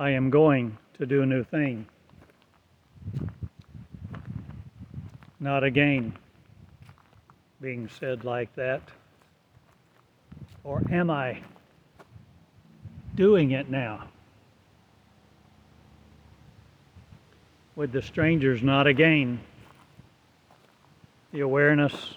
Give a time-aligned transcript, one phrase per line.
[0.00, 1.86] I am going to do a new thing.
[5.40, 6.16] Not again
[7.60, 8.82] being said like that.
[10.62, 11.42] Or am I
[13.16, 14.06] doing it now?
[17.74, 19.40] With the strangers, not again.
[21.32, 22.14] The awareness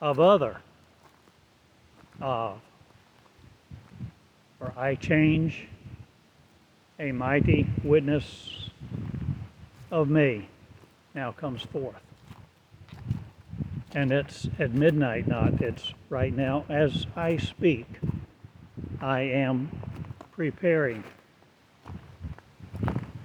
[0.00, 0.58] of other.
[2.18, 2.58] For
[4.82, 5.68] I change
[6.98, 8.68] a mighty witness
[9.92, 10.48] of me
[11.14, 12.02] now comes forth.
[13.94, 17.86] And it's at midnight, not it's right now as I speak.
[19.00, 19.70] I am
[20.32, 21.04] preparing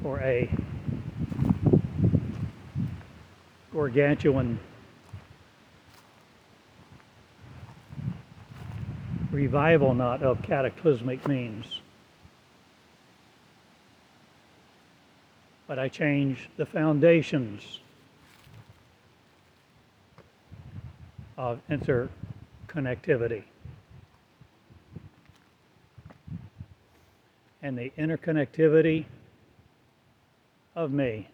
[0.04, 0.52] for a
[3.74, 4.60] gargantuan
[9.38, 11.82] revival, not of cataclysmic means.
[15.68, 17.82] But I change the foundations
[21.38, 23.44] of interconnectivity.
[27.62, 29.06] And the interconnectivity
[30.76, 31.28] of me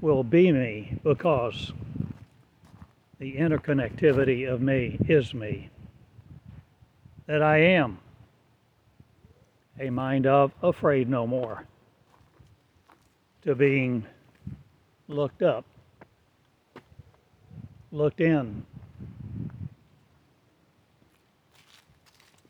[0.00, 1.72] will be me because
[3.18, 5.68] the interconnectivity of me is me.
[7.26, 7.98] That I am
[9.80, 11.64] a mind of afraid no more
[13.42, 14.06] to being
[15.08, 15.64] looked up,
[17.90, 18.64] looked in,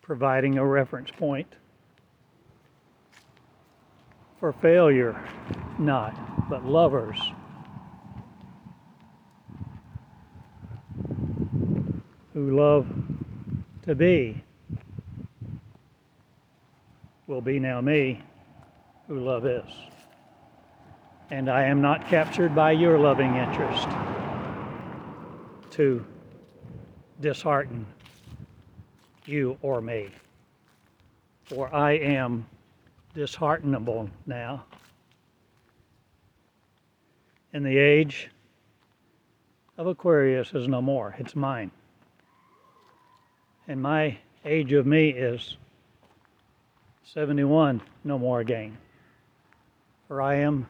[0.03, 1.51] providing a reference point
[4.39, 5.19] for failure,
[5.79, 7.19] not, but lovers.
[12.35, 12.87] Who love
[13.87, 14.43] to be
[17.27, 18.23] will be now me
[19.09, 19.65] who love is.
[21.31, 23.89] And I am not captured by your loving interest
[25.73, 26.05] to
[27.21, 27.85] dishearten
[29.25, 30.09] you or me.
[31.45, 32.47] For I am
[33.15, 34.65] disheartenable now.
[37.53, 38.31] And the age
[39.79, 41.71] of Aquarius is no more, it's mine.
[43.67, 45.57] And my age of me is
[47.15, 48.77] 71, no more again.
[50.09, 50.69] For I am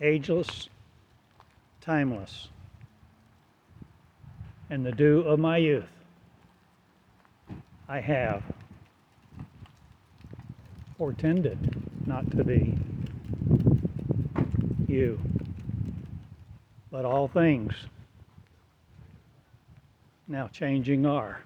[0.00, 0.68] ageless,
[1.80, 2.48] timeless,
[4.68, 5.88] and the dew of my youth
[7.88, 8.42] I have
[10.98, 11.58] portended
[12.06, 12.76] not to be
[14.88, 15.20] you,
[16.90, 17.72] but all things
[20.26, 21.42] now changing are.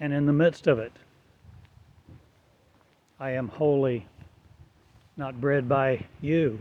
[0.00, 0.92] And in the midst of it,
[3.22, 4.04] I am wholly
[5.16, 6.58] not bred by you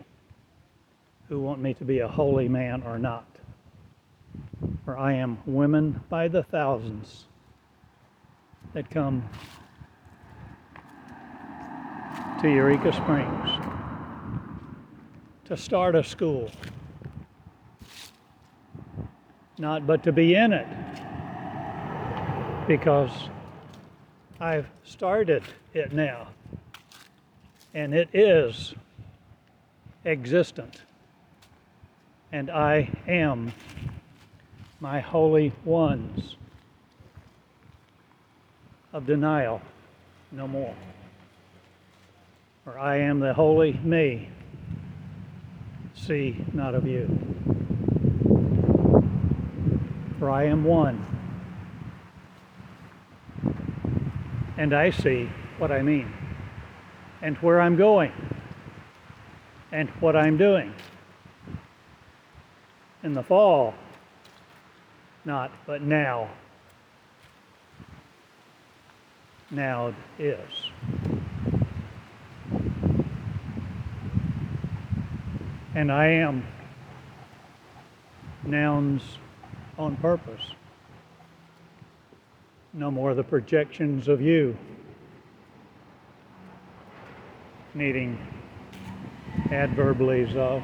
[1.27, 3.25] who want me to be a holy man or not.
[4.85, 7.25] For I am women by the thousands
[8.75, 9.27] that come
[12.41, 13.49] to Eureka Springs
[15.45, 16.51] to start a school.
[19.57, 20.67] Not but to be in it
[22.67, 23.29] because
[24.39, 25.41] I've started
[25.73, 26.27] it now
[27.73, 28.73] and it is
[30.05, 30.81] existent.
[32.31, 33.53] And I am
[34.79, 36.35] my holy ones
[38.93, 39.61] of denial
[40.31, 40.75] no more.
[42.63, 44.29] For I am the holy me,
[45.95, 47.07] see not of you.
[50.19, 51.05] For I am one.
[54.57, 56.20] And I see what I mean
[57.21, 58.11] and where I'm going
[59.71, 60.73] and what I'm doing.
[63.03, 63.73] In the fall,
[65.25, 66.29] not, but now.
[69.49, 70.39] Now is.
[75.73, 76.45] And I am
[78.43, 79.01] nouns
[79.77, 80.41] on purpose.
[82.73, 84.57] No more the projections of you
[87.73, 88.17] needing
[89.49, 90.63] adverbials of.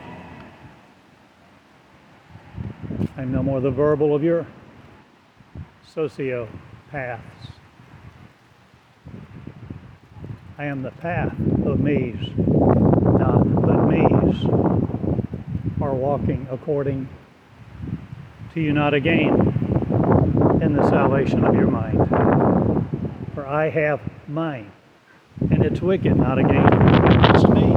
[3.15, 4.45] I'm no more the verbal of your
[5.95, 7.19] sociopaths.
[10.59, 11.33] I am the path
[11.65, 14.43] of me's, not but me's,
[15.81, 17.07] are walking according
[18.53, 19.33] to you not again
[20.61, 22.09] in the salvation of your mind.
[23.35, 24.71] For I have mine,
[25.39, 27.75] and it's wicked, not against me.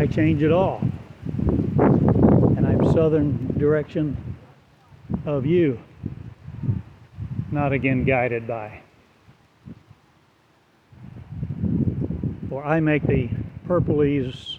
[0.00, 0.80] I change it all.
[1.78, 4.36] And I'm southern direction
[5.26, 5.78] of you,
[7.50, 8.80] not again guided by.
[12.48, 13.30] For I make the
[13.66, 14.58] purples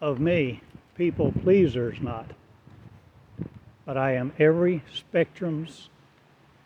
[0.00, 0.60] of me
[0.96, 2.30] people pleasers not.
[3.84, 5.88] But I am every spectrum's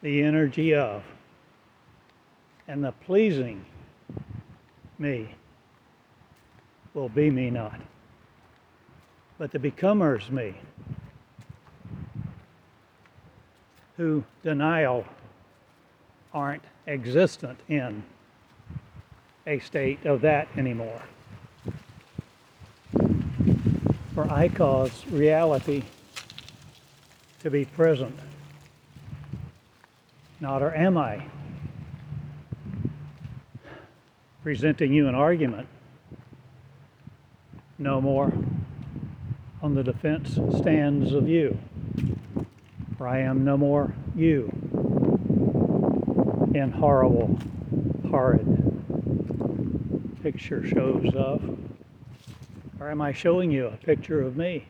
[0.03, 1.03] the energy of.
[2.67, 3.67] And the pleasing
[5.00, 5.35] me
[6.93, 7.81] will be me not.
[9.38, 10.55] But the becomers me,
[13.97, 15.05] who denial
[16.32, 18.02] aren't existent in
[19.47, 21.03] a state of that anymore.
[24.14, 25.82] For I cause reality
[27.41, 28.19] to be present.
[30.41, 31.25] Not or am I
[34.42, 35.69] presenting you an argument?
[37.78, 38.32] No more
[39.62, 41.58] on the defense stands of you.
[42.96, 44.50] For I am no more you
[46.54, 47.38] in horrible,
[48.10, 48.70] horrid
[50.22, 51.58] picture shows of?
[52.78, 54.66] Or am I showing you a picture of me?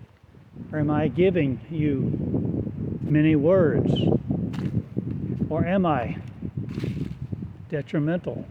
[0.72, 2.70] Or am I giving you
[3.02, 3.92] many words?
[5.48, 6.16] Or am I
[7.68, 8.44] detrimental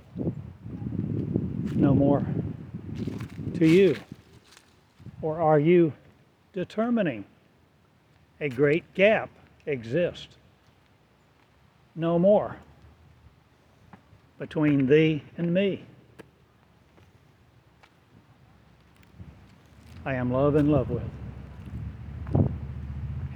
[1.75, 2.25] no more
[3.55, 3.95] to you?
[5.21, 5.93] Or are you
[6.53, 7.25] determining
[8.39, 9.29] a great gap
[9.65, 10.35] exists
[11.95, 12.55] no more
[14.37, 15.83] between thee and me?
[20.05, 21.03] I am love and love with.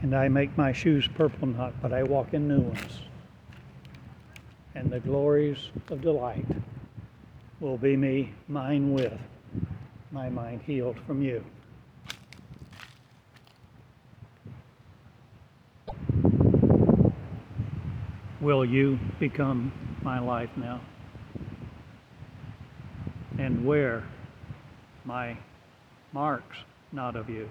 [0.02, 3.00] And I make my shoes purple not, but I walk in new ones.
[4.76, 6.46] And the glories of delight
[7.64, 9.18] will be me mine with,
[10.12, 11.42] my mind healed from you.
[18.42, 19.72] Will you become
[20.02, 20.82] my life now?
[23.40, 24.04] And where
[25.06, 25.38] my
[26.12, 26.58] marks
[26.92, 27.50] not of you.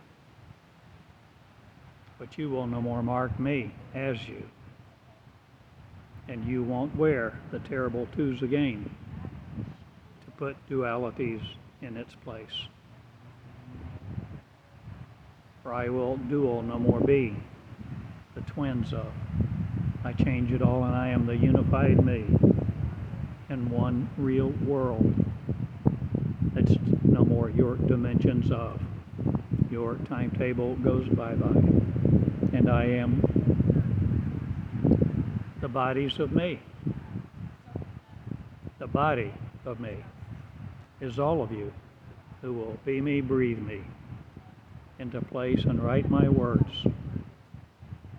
[2.19, 4.43] But you will no more mark me as you.
[6.29, 8.91] And you won't wear the terrible twos again
[10.43, 11.41] put dualities
[11.83, 12.67] in its place.
[15.63, 17.37] For I will dual no more be
[18.35, 19.07] the twins of.
[20.03, 22.25] I change it all and I am the unified me
[23.51, 25.15] in one real world
[26.55, 26.75] that's
[27.05, 28.83] no more your dimensions of.
[29.71, 31.63] Your timetable goes bye bye.
[32.53, 33.23] And I am
[35.61, 36.59] the bodies of me.
[38.81, 39.33] The body
[39.65, 39.99] of me
[41.03, 41.73] is all of you
[42.41, 43.81] who will be me, breathe me
[45.01, 46.87] into place and write my words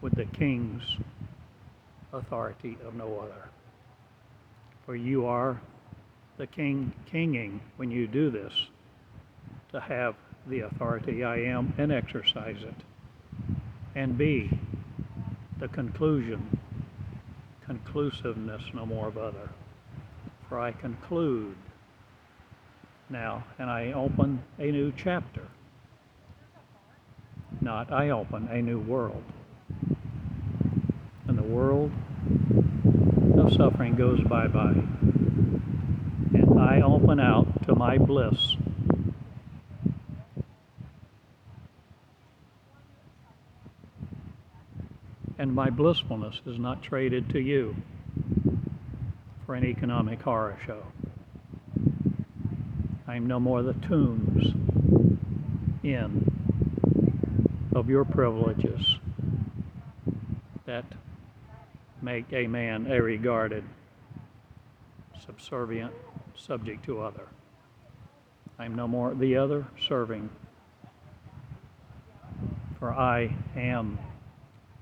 [0.01, 0.83] with the King's
[2.11, 3.47] authority of no other.
[4.85, 5.61] For you are
[6.37, 8.51] the king kinging when you do this
[9.71, 10.15] to have
[10.47, 12.75] the authority I am and exercise it.
[13.95, 14.51] And B,
[15.59, 16.59] the conclusion,
[17.65, 19.47] conclusiveness no more of other.
[20.49, 21.55] For I conclude
[23.09, 25.43] now and I open a new chapter.
[27.61, 29.23] Not I open a new world.
[31.27, 31.91] And the world
[33.37, 34.83] of suffering goes bye bye.
[36.33, 38.55] And I open out to my bliss.
[45.37, 47.75] And my blissfulness is not traded to you
[49.45, 50.83] for an economic horror show.
[53.13, 54.55] I'm no more the tombs
[55.83, 56.31] in
[57.75, 58.97] of your privileges
[60.65, 60.83] that
[62.01, 63.65] make a man a regarded,
[65.23, 65.93] subservient,
[66.35, 67.27] subject to other.
[68.57, 70.31] I'm no more the other serving,
[72.79, 73.99] for I am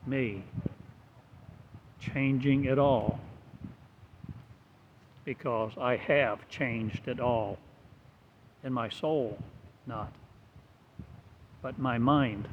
[0.08, 0.46] me,
[2.00, 3.20] changing it all,
[5.26, 7.58] because I have changed it all
[8.64, 9.38] in my soul,
[9.88, 10.12] not,
[11.62, 12.48] but my mind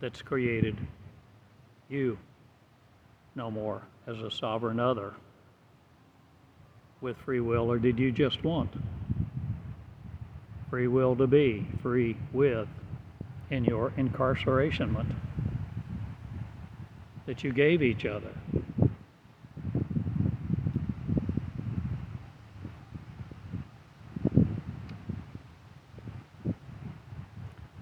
[0.00, 0.76] that's created
[1.88, 2.18] you
[3.34, 5.14] no more as a sovereign other
[7.00, 8.70] with free will, or did you just want
[10.70, 12.66] free will to be free with
[13.50, 15.06] in your incarcerationment
[17.26, 18.32] that you gave each other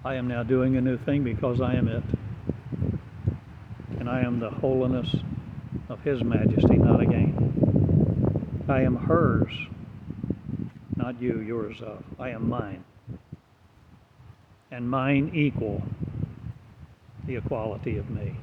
[0.05, 2.03] I am now doing a new thing because I am it.
[3.99, 5.15] And I am the holiness
[5.87, 8.65] of His majesty, not again.
[8.67, 9.53] I am hers,
[10.97, 12.03] not you, yours of.
[12.19, 12.83] I am mine.
[14.71, 15.81] And mine equal
[17.25, 18.35] the equality of me.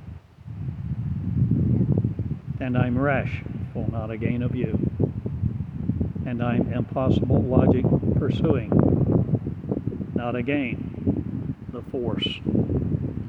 [2.59, 4.79] And I'm rashful, not again of you.
[6.25, 7.85] And I'm impossible logic
[8.19, 8.71] pursuing,
[10.14, 10.90] not again
[11.91, 12.29] force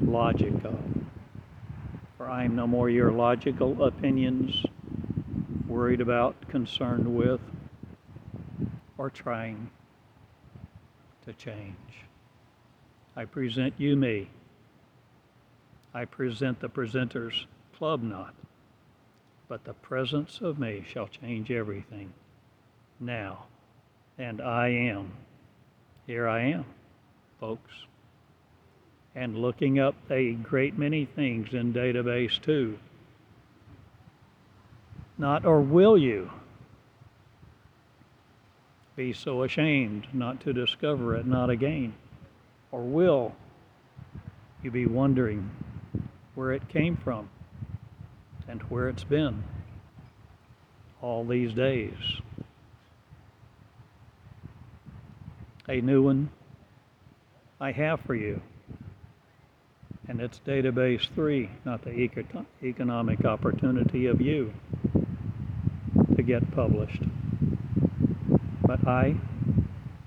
[0.00, 0.78] logic of.
[2.16, 4.64] For I am no more your logical opinions,
[5.66, 7.40] worried about, concerned with,
[8.98, 9.70] or trying
[11.26, 11.76] to change.
[13.16, 14.28] I present you me.
[15.94, 18.34] I present the presenter's club not,
[19.48, 22.12] but the presence of me shall change everything
[23.00, 23.44] now.
[24.18, 25.12] And I am.
[26.06, 26.64] Here I am,
[27.40, 27.72] folks.
[29.14, 32.78] And looking up a great many things in database too.
[35.18, 36.30] Not or will you
[38.96, 41.94] be so ashamed not to discover it, not again?
[42.70, 43.34] Or will
[44.62, 45.50] you be wondering
[46.34, 47.28] where it came from
[48.48, 49.44] and where it's been
[51.00, 51.92] all these days?
[55.68, 56.30] A new one
[57.60, 58.40] I have for you.
[60.08, 64.52] And it's database three, not the eco- economic opportunity of you
[66.16, 67.02] to get published.
[68.62, 69.16] But I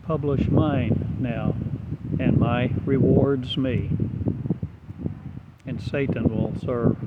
[0.04, 1.56] publish mine now,
[2.20, 3.90] and my rewards me.
[5.66, 6.98] And Satan will serve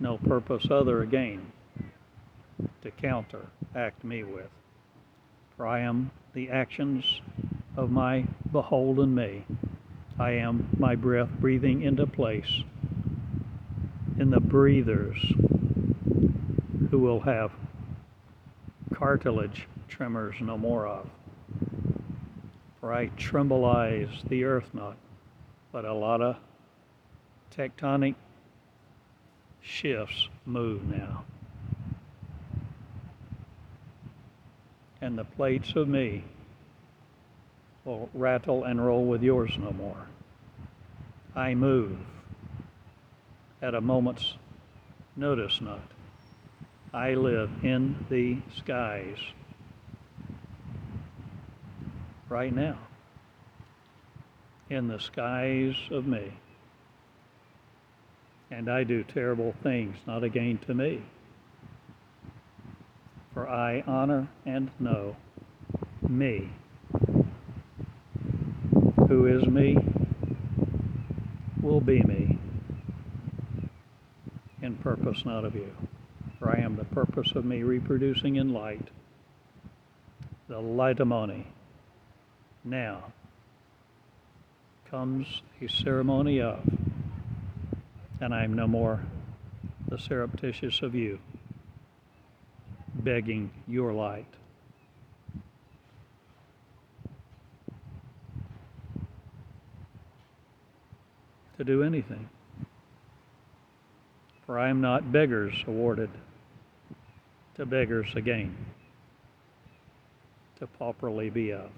[0.00, 1.52] no purpose other again
[2.82, 4.50] to counteract me with.
[5.56, 7.22] For I am the actions
[7.76, 9.44] of my beholden me.
[10.18, 12.62] I am my breath breathing into place
[14.18, 15.18] in the breathers
[16.90, 17.52] who will have
[18.94, 21.06] cartilage tremors no more of.
[22.80, 24.96] For I trembleize the earth not,
[25.70, 26.36] but a lot of
[27.54, 28.14] tectonic
[29.60, 31.24] shifts move now.
[35.02, 36.24] And the plates of me
[37.86, 40.08] will rattle and roll with yours no more.
[41.34, 41.96] I move
[43.62, 44.34] at a moment's
[45.14, 45.80] notice not.
[46.92, 49.18] I live in the skies
[52.28, 52.78] right now,
[54.68, 56.32] in the skies of me.
[58.50, 61.02] And I do terrible things, not again to me.
[63.34, 65.16] For I honor and know
[66.08, 66.50] me.
[69.08, 69.76] Who is me
[71.62, 72.38] will be me
[74.62, 75.72] in purpose not of you.
[76.38, 78.88] For I am the purpose of me reproducing in light
[80.48, 81.44] the lightimony.
[82.64, 83.12] Now
[84.90, 86.60] comes a ceremony of,
[88.20, 89.00] and I am no more
[89.88, 91.18] the surreptitious of you,
[92.94, 94.26] begging your light.
[101.58, 102.28] To do anything.
[104.44, 106.10] For I am not beggars awarded
[107.56, 108.54] to beggars again,
[110.58, 111.70] to pauperly be of.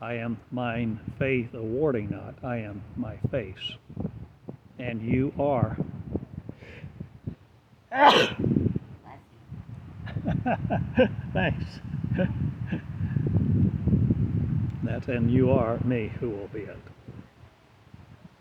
[0.00, 3.56] I am mine faith awarding not, I am my face.
[4.78, 5.76] And you are.
[11.32, 11.64] Thanks.
[14.90, 16.76] That's and you are me who will be it.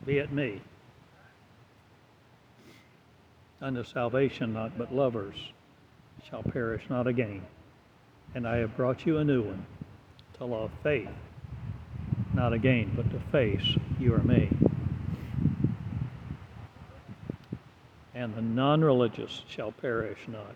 [0.04, 0.60] Be it me.
[3.62, 5.36] Unto salvation not but lovers
[6.28, 7.44] shall perish not again.
[8.34, 9.64] And I have brought you a new one,
[10.40, 11.10] to love faith,
[12.34, 14.50] not again, but to face you are me.
[18.16, 20.56] And the non religious shall perish not,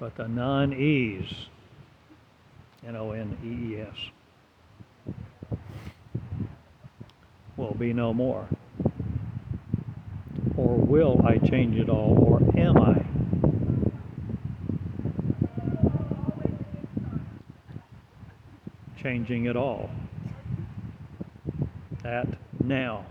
[0.00, 1.48] but the non ease,
[2.88, 3.96] N O N E E S,
[7.58, 8.48] will be no more.
[10.56, 13.04] Or will I change it all, or am I?
[19.02, 19.90] Changing it all.
[22.02, 22.26] That
[22.64, 23.04] now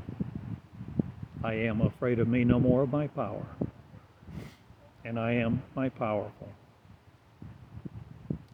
[1.43, 3.45] I am afraid of me no more of my power,
[5.05, 6.49] and I am my powerful,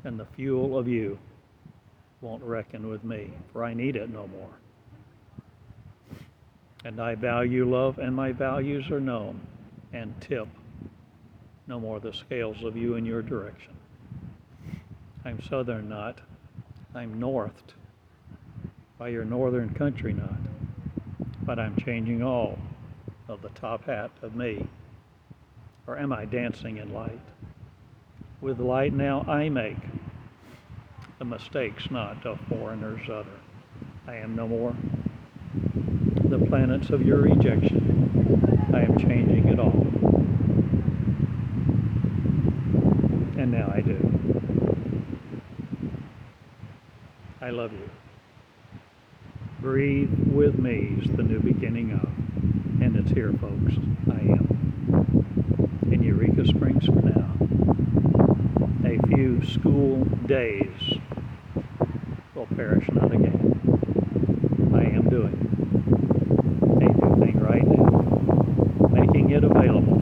[0.03, 1.17] and the fuel of you
[2.21, 4.49] won't reckon with me, for I need it no more.
[6.85, 9.39] And I value love, and my values are known,
[9.93, 10.47] and tip
[11.67, 13.73] no more the scales of you in your direction.
[15.25, 16.19] I'm southern not,
[16.93, 17.73] I'm northed
[18.97, 20.37] by your northern country not,
[21.43, 22.59] but I'm changing all
[23.29, 24.67] of the top hat of me.
[25.87, 27.19] Or am I dancing in light?
[28.43, 29.77] With light now I make
[31.17, 33.39] the mistakes not of foreigners utter.
[34.05, 34.75] I am no more
[36.25, 38.67] the planets of your rejection.
[38.73, 39.87] I am changing it all.
[43.41, 43.97] And now I do.
[47.39, 47.89] I love you.
[49.61, 52.09] Breathe with me is the new beginning of,
[52.83, 53.77] and it's here, folks.
[54.11, 55.25] I am
[55.93, 57.12] in Eureka Springs for now.
[59.45, 60.97] School days
[62.33, 63.59] will perish not again.
[64.73, 65.35] I am doing
[66.61, 70.01] a new thing right now, making it available,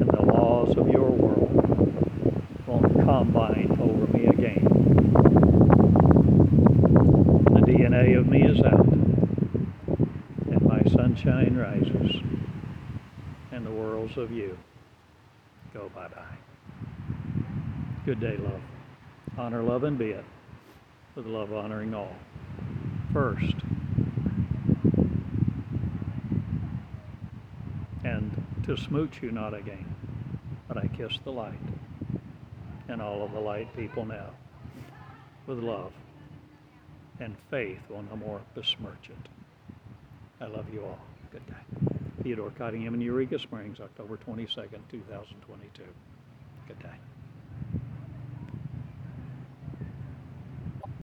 [0.00, 4.64] and the laws of your world won't combine over me again.
[7.54, 8.86] The DNA of me is out,
[10.50, 12.16] and my sunshine rises,
[13.52, 14.58] and the worlds of you
[15.72, 16.39] go bye bye.
[18.06, 18.62] Good day, love.
[19.36, 20.24] Honor, love, and be it,
[21.14, 22.16] with love honoring all.
[23.12, 23.56] First,
[28.02, 28.32] and
[28.64, 29.84] to smooch you not again,
[30.66, 31.60] but I kiss the light,
[32.88, 34.30] and all of the light people now,
[35.46, 35.92] with love,
[37.18, 39.28] and faith will no more besmirch it.
[40.40, 40.98] I love you all.
[41.30, 41.92] Good day.
[42.22, 45.82] Theodore Cottingham in Eureka Springs, October 22nd, 2022.
[46.66, 46.88] Good day.